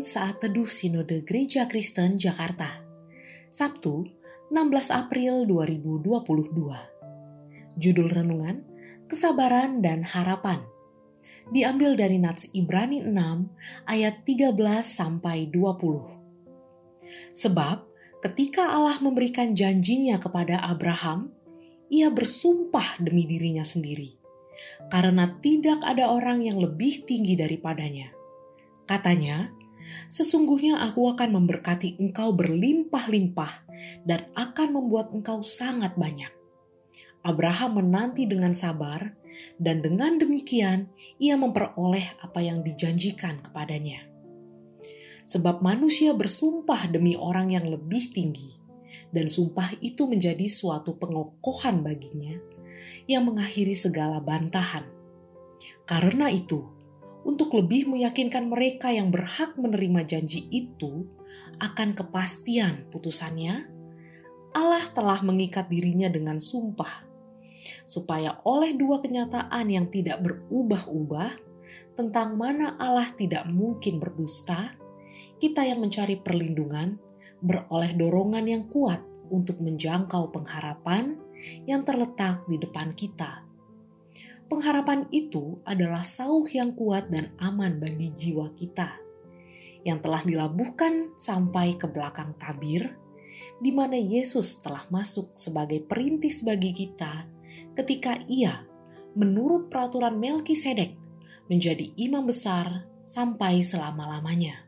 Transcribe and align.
Saat 0.00 0.40
Teduh 0.40 0.64
Sinode 0.64 1.20
Gereja 1.28 1.68
Kristen 1.68 2.16
Jakarta 2.16 2.80
Sabtu 3.52 4.08
16 4.48 4.88
April 4.96 5.44
2022 5.44 7.76
Judul 7.76 8.08
Renungan 8.08 8.64
Kesabaran 9.04 9.84
dan 9.84 10.00
Harapan. 10.00 10.64
Diambil 11.52 12.00
dari 12.00 12.16
Nats 12.16 12.48
Ibrani 12.56 13.04
6 13.04 13.12
ayat 13.84 14.24
13 14.24 14.56
sampai 14.80 15.52
20 15.52 15.68
Sebab 17.36 17.84
ketika 18.24 18.72
Allah 18.72 18.96
memberikan 19.04 19.52
janjinya 19.52 20.16
kepada 20.16 20.64
Abraham 20.64 21.28
ia 21.92 22.08
bersumpah 22.08 23.04
demi 23.04 23.28
dirinya 23.28 23.68
sendiri 23.68 24.16
karena 24.88 25.28
tidak 25.44 25.84
ada 25.84 26.08
orang 26.08 26.40
yang 26.40 26.56
lebih 26.56 27.04
tinggi 27.04 27.36
daripadanya. 27.36 28.16
Katanya, 28.88 29.59
Sesungguhnya 30.08 30.80
aku 30.84 31.08
akan 31.12 31.40
memberkati 31.40 31.96
engkau 32.00 32.36
berlimpah-limpah 32.36 33.52
dan 34.04 34.28
akan 34.36 34.68
membuat 34.76 35.12
engkau 35.14 35.40
sangat 35.40 35.96
banyak. 35.96 36.30
Abraham 37.20 37.84
menanti 37.84 38.24
dengan 38.24 38.56
sabar, 38.56 39.12
dan 39.60 39.84
dengan 39.84 40.16
demikian 40.16 40.88
ia 41.20 41.36
memperoleh 41.36 42.16
apa 42.24 42.40
yang 42.40 42.64
dijanjikan 42.64 43.44
kepadanya. 43.44 44.08
Sebab 45.28 45.62
manusia 45.62 46.16
bersumpah 46.16 46.90
demi 46.90 47.14
orang 47.14 47.52
yang 47.52 47.68
lebih 47.68 48.10
tinggi, 48.10 48.56
dan 49.12 49.28
sumpah 49.28 49.78
itu 49.84 50.08
menjadi 50.08 50.48
suatu 50.48 50.96
pengokohan 50.96 51.84
baginya 51.84 52.34
yang 53.06 53.28
mengakhiri 53.28 53.76
segala 53.76 54.18
bantahan. 54.24 54.88
Karena 55.84 56.32
itu, 56.32 56.79
untuk 57.24 57.52
lebih 57.52 57.90
meyakinkan 57.90 58.48
mereka 58.48 58.88
yang 58.88 59.12
berhak 59.12 59.52
menerima 59.60 60.06
janji 60.08 60.48
itu 60.48 61.04
akan 61.60 61.92
kepastian 61.92 62.88
putusannya, 62.88 63.68
Allah 64.56 64.84
telah 64.96 65.20
mengikat 65.20 65.68
dirinya 65.68 66.08
dengan 66.08 66.40
sumpah, 66.40 67.06
supaya 67.84 68.40
oleh 68.48 68.74
dua 68.74 68.98
kenyataan 68.98 69.66
yang 69.68 69.86
tidak 69.92 70.24
berubah-ubah 70.24 71.30
tentang 71.94 72.40
mana 72.40 72.74
Allah 72.80 73.06
tidak 73.14 73.46
mungkin 73.46 74.00
berdusta, 74.00 74.74
kita 75.36 75.68
yang 75.68 75.84
mencari 75.84 76.18
perlindungan 76.18 76.96
beroleh 77.40 77.92
dorongan 77.96 78.44
yang 78.48 78.64
kuat 78.68 79.00
untuk 79.30 79.62
menjangkau 79.62 80.32
pengharapan 80.32 81.16
yang 81.64 81.86
terletak 81.86 82.44
di 82.50 82.60
depan 82.60 82.92
kita 82.92 83.49
Pengharapan 84.50 85.06
itu 85.14 85.62
adalah 85.62 86.02
sauh 86.02 86.42
yang 86.50 86.74
kuat 86.74 87.06
dan 87.06 87.30
aman 87.38 87.78
bagi 87.78 88.10
jiwa 88.10 88.50
kita, 88.58 88.98
yang 89.86 90.02
telah 90.02 90.26
dilabuhkan 90.26 91.14
sampai 91.14 91.78
ke 91.78 91.86
belakang 91.86 92.34
tabir, 92.34 92.98
di 93.62 93.70
mana 93.70 93.94
Yesus 93.94 94.58
telah 94.58 94.82
masuk 94.90 95.38
sebagai 95.38 95.86
perintis 95.86 96.42
bagi 96.42 96.74
kita 96.74 97.30
ketika 97.78 98.18
ia, 98.26 98.66
menurut 99.14 99.70
peraturan 99.70 100.18
Melkisedek, 100.18 100.98
menjadi 101.46 101.94
imam 101.94 102.26
besar 102.26 102.90
sampai 103.06 103.62
selama-lamanya. 103.62 104.66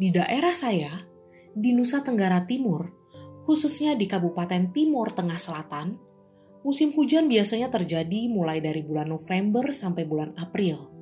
Di 0.00 0.08
daerah 0.08 0.56
saya, 0.56 0.96
di 1.52 1.76
Nusa 1.76 2.00
Tenggara 2.00 2.48
Timur, 2.48 2.88
khususnya 3.44 3.92
di 4.00 4.08
Kabupaten 4.08 4.72
Timur 4.72 5.12
Tengah 5.12 5.36
Selatan, 5.36 6.09
Musim 6.60 6.92
hujan 6.92 7.24
biasanya 7.24 7.72
terjadi 7.72 8.28
mulai 8.28 8.60
dari 8.60 8.84
bulan 8.84 9.08
November 9.08 9.72
sampai 9.72 10.04
bulan 10.04 10.36
April. 10.36 10.92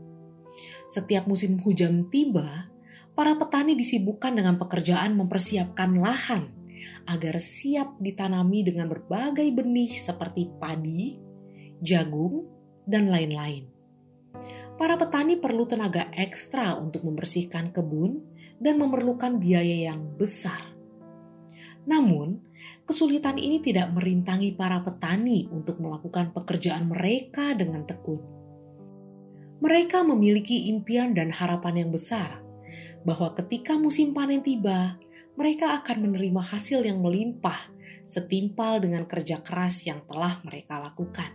Setiap 0.86 1.26
musim 1.26 1.58
hujan 1.58 2.06
tiba, 2.10 2.70
para 3.18 3.34
petani 3.34 3.74
disibukkan 3.74 4.38
dengan 4.38 4.54
pekerjaan 4.54 5.18
mempersiapkan 5.18 5.98
lahan 5.98 6.46
agar 7.10 7.42
siap 7.42 7.98
ditanami 7.98 8.62
dengan 8.62 8.86
berbagai 8.86 9.50
benih 9.50 9.90
seperti 9.90 10.46
padi, 10.62 11.18
jagung, 11.82 12.46
dan 12.86 13.10
lain-lain. 13.10 13.66
Para 14.78 14.94
petani 14.94 15.34
perlu 15.34 15.66
tenaga 15.66 16.06
ekstra 16.14 16.78
untuk 16.78 17.02
membersihkan 17.02 17.74
kebun 17.74 18.22
dan 18.62 18.78
memerlukan 18.78 19.42
biaya 19.42 19.90
yang 19.90 20.14
besar. 20.14 20.78
Namun, 21.82 22.47
kesulitan 22.88 23.36
ini 23.36 23.60
tidak 23.60 23.92
merintangi 23.92 24.56
para 24.56 24.80
petani 24.82 25.46
untuk 25.52 25.78
melakukan 25.78 26.32
pekerjaan 26.32 26.88
mereka 26.88 27.52
dengan 27.52 27.84
tekun. 27.84 28.20
Mereka 29.58 30.06
memiliki 30.06 30.70
impian 30.70 31.12
dan 31.12 31.34
harapan 31.34 31.86
yang 31.86 31.90
besar 31.90 32.40
bahwa 33.02 33.34
ketika 33.36 33.76
musim 33.76 34.14
panen 34.14 34.40
tiba, 34.40 34.98
mereka 35.38 35.78
akan 35.78 36.10
menerima 36.10 36.42
hasil 36.42 36.82
yang 36.82 36.98
melimpah 36.98 37.70
setimpal 38.02 38.82
dengan 38.82 39.06
kerja 39.06 39.42
keras 39.42 39.86
yang 39.86 40.02
telah 40.06 40.42
mereka 40.42 40.82
lakukan. 40.82 41.30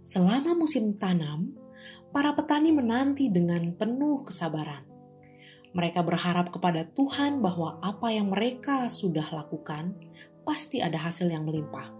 Selama 0.00 0.56
musim 0.56 0.96
tanam, 0.96 1.56
para 2.10 2.34
petani 2.34 2.72
menanti 2.74 3.30
dengan 3.30 3.72
penuh 3.76 4.26
kesabaran 4.26 4.89
mereka 5.70 6.02
berharap 6.02 6.50
kepada 6.50 6.82
Tuhan 6.82 7.38
bahwa 7.38 7.78
apa 7.78 8.10
yang 8.10 8.30
mereka 8.30 8.90
sudah 8.90 9.26
lakukan 9.30 9.94
pasti 10.42 10.82
ada 10.82 10.98
hasil 10.98 11.30
yang 11.30 11.46
melimpah. 11.46 11.94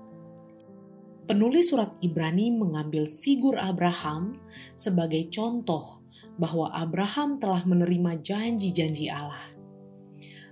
Penulis 1.30 1.70
surat 1.70 1.94
Ibrani 2.02 2.50
mengambil 2.50 3.06
figur 3.06 3.54
Abraham 3.54 4.42
sebagai 4.74 5.30
contoh 5.30 6.02
bahwa 6.34 6.74
Abraham 6.74 7.38
telah 7.38 7.62
menerima 7.62 8.18
janji-janji 8.18 9.06
Allah. 9.06 9.54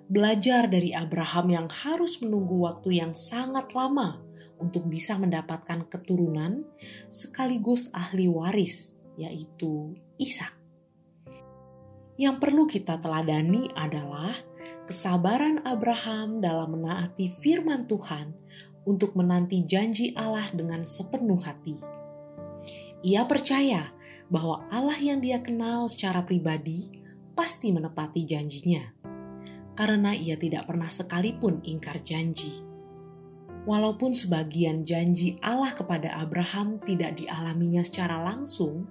Belajar 0.06 0.70
dari 0.70 0.94
Abraham 0.94 1.46
yang 1.50 1.68
harus 1.68 2.22
menunggu 2.22 2.62
waktu 2.62 3.02
yang 3.02 3.12
sangat 3.12 3.74
lama 3.74 4.22
untuk 4.62 4.86
bisa 4.86 5.18
mendapatkan 5.18 5.84
keturunan 5.90 6.64
sekaligus 7.10 7.90
ahli 7.92 8.30
waris, 8.30 8.96
yaitu 9.18 9.98
Ishak. 10.16 10.57
Yang 12.18 12.36
perlu 12.42 12.66
kita 12.66 12.98
teladani 12.98 13.70
adalah 13.78 14.34
kesabaran 14.90 15.62
Abraham 15.62 16.42
dalam 16.42 16.74
menaati 16.74 17.30
firman 17.30 17.86
Tuhan 17.86 18.34
untuk 18.82 19.14
menanti 19.14 19.62
janji 19.62 20.10
Allah 20.18 20.50
dengan 20.50 20.82
sepenuh 20.82 21.38
hati. 21.38 21.78
Ia 23.06 23.22
percaya 23.22 23.94
bahwa 24.26 24.66
Allah 24.66 24.98
yang 24.98 25.22
dia 25.22 25.38
kenal 25.38 25.86
secara 25.86 26.26
pribadi 26.26 26.90
pasti 27.38 27.70
menepati 27.70 28.26
janjinya, 28.26 28.82
karena 29.78 30.10
ia 30.10 30.34
tidak 30.34 30.66
pernah 30.66 30.90
sekalipun 30.90 31.62
ingkar 31.62 32.02
janji. 32.02 32.66
Walaupun 33.62 34.18
sebagian 34.18 34.82
janji 34.82 35.38
Allah 35.38 35.70
kepada 35.70 36.18
Abraham 36.18 36.82
tidak 36.82 37.14
dialaminya 37.22 37.86
secara 37.86 38.26
langsung, 38.26 38.90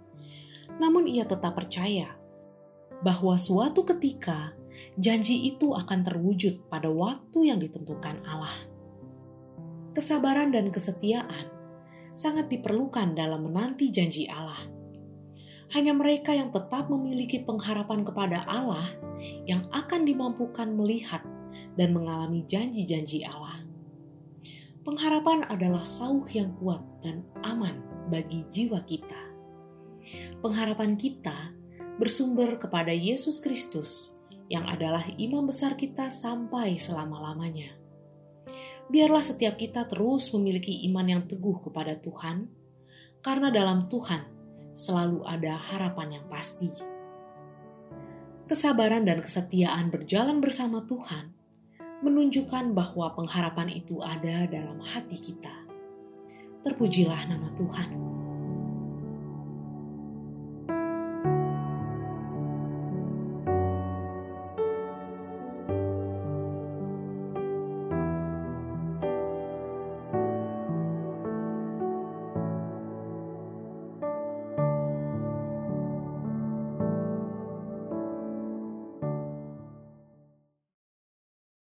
namun 0.79 1.11
ia 1.11 1.27
tetap 1.27 1.59
percaya 1.59 2.15
bahwa 3.01 3.37
suatu 3.37 3.85
ketika 3.85 4.57
janji 4.97 5.53
itu 5.53 5.73
akan 5.73 6.05
terwujud 6.05 6.69
pada 6.69 6.89
waktu 6.89 7.53
yang 7.53 7.59
ditentukan 7.61 8.21
Allah. 8.25 8.53
Kesabaran 9.93 10.53
dan 10.53 10.69
kesetiaan 10.69 11.49
sangat 12.13 12.49
diperlukan 12.49 13.13
dalam 13.13 13.45
menanti 13.45 13.89
janji 13.89 14.29
Allah. 14.29 14.57
Hanya 15.73 15.91
mereka 15.91 16.31
yang 16.31 16.49
tetap 16.49 16.87
memiliki 16.87 17.43
pengharapan 17.43 18.07
kepada 18.07 18.45
Allah 18.47 18.81
yang 19.43 19.59
akan 19.73 20.07
dimampukan 20.07 20.71
melihat 20.73 21.21
dan 21.75 21.91
mengalami 21.91 22.45
janji-janji 22.47 23.27
Allah. 23.27 23.67
Pengharapan 24.87 25.43
adalah 25.51 25.83
sauh 25.83 26.23
yang 26.31 26.55
kuat 26.63 26.79
dan 27.03 27.27
aman 27.43 27.83
bagi 28.07 28.47
jiwa 28.47 28.79
kita. 28.87 29.19
Pengharapan 30.39 30.95
kita 30.95 31.56
bersumber 31.97 32.61
kepada 32.61 32.93
Yesus 32.93 33.41
Kristus 33.41 34.21
yang 34.47 34.63
adalah 34.69 35.03
imam 35.19 35.49
besar 35.49 35.75
kita 35.75 36.07
sampai 36.07 36.79
selama-lamanya. 36.79 37.75
Biarlah 38.87 39.19
setiap 39.19 39.59
kita 39.59 39.83
terus 39.91 40.31
memiliki 40.31 40.87
iman 40.87 41.03
yang 41.03 41.23
teguh 41.27 41.59
kepada 41.59 41.99
Tuhan, 41.99 42.47
karena 43.19 43.51
dalam 43.51 43.83
Tuhan 43.83 44.23
selalu 44.71 45.27
ada 45.27 45.59
harapan 45.59 46.21
yang 46.21 46.25
pasti. 46.31 46.71
Kesabaran 48.47 49.03
dan 49.03 49.19
kesetiaan 49.19 49.91
berjalan 49.91 50.39
bersama 50.39 50.79
Tuhan 50.87 51.35
menunjukkan 51.99 52.71
bahwa 52.71 53.11
pengharapan 53.11 53.67
itu 53.73 53.99
ada 53.99 54.47
dalam 54.47 54.79
hati 54.79 55.19
kita. 55.19 55.67
Terpujilah 56.63 57.27
nama 57.27 57.51
Tuhan. 57.51 58.16